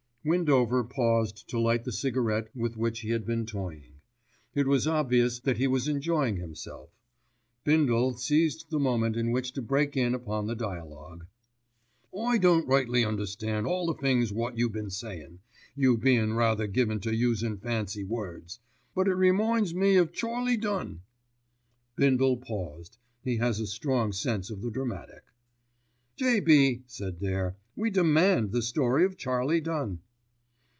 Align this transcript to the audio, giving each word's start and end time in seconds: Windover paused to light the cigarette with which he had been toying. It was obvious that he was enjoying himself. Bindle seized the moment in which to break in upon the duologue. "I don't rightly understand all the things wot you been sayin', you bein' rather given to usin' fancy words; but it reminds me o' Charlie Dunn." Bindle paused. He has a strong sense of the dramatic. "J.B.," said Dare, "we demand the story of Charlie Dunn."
Windover 0.23 0.83
paused 0.83 1.49
to 1.49 1.59
light 1.59 1.83
the 1.83 1.91
cigarette 1.91 2.49
with 2.55 2.77
which 2.77 2.99
he 2.99 3.09
had 3.09 3.25
been 3.25 3.43
toying. 3.43 4.01
It 4.53 4.67
was 4.67 4.85
obvious 4.85 5.39
that 5.39 5.57
he 5.57 5.65
was 5.65 5.87
enjoying 5.87 6.37
himself. 6.37 6.91
Bindle 7.63 8.15
seized 8.15 8.69
the 8.69 8.77
moment 8.77 9.17
in 9.17 9.31
which 9.31 9.51
to 9.53 9.63
break 9.63 9.97
in 9.97 10.13
upon 10.13 10.45
the 10.45 10.53
duologue. 10.55 11.25
"I 12.15 12.37
don't 12.37 12.67
rightly 12.67 13.03
understand 13.03 13.65
all 13.65 13.87
the 13.87 13.95
things 13.95 14.31
wot 14.31 14.59
you 14.59 14.69
been 14.69 14.91
sayin', 14.91 15.39
you 15.75 15.97
bein' 15.97 16.33
rather 16.33 16.67
given 16.67 16.99
to 16.99 17.15
usin' 17.15 17.57
fancy 17.57 18.03
words; 18.03 18.59
but 18.93 19.07
it 19.07 19.15
reminds 19.15 19.73
me 19.73 19.99
o' 19.99 20.05
Charlie 20.05 20.55
Dunn." 20.55 21.01
Bindle 21.95 22.37
paused. 22.37 22.99
He 23.23 23.37
has 23.37 23.59
a 23.59 23.65
strong 23.65 24.11
sense 24.13 24.51
of 24.51 24.61
the 24.61 24.69
dramatic. 24.69 25.23
"J.B.," 26.17 26.83
said 26.85 27.17
Dare, 27.21 27.57
"we 27.75 27.89
demand 27.89 28.51
the 28.51 28.61
story 28.61 29.03
of 29.03 29.17
Charlie 29.17 29.61
Dunn." 29.61 29.97